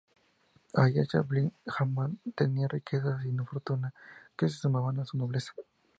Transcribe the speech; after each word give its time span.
Aisa 0.73 1.21
Bint 1.21 1.53
Ahmad 1.69 2.09
tenía 2.35 2.67
riquezas 2.67 3.23
y 3.23 3.37
fortuna 3.45 3.93
que 4.35 4.49
se 4.49 4.57
sumaban 4.57 4.99
a 4.99 5.05
su 5.05 5.15
nobleza. 5.15 5.53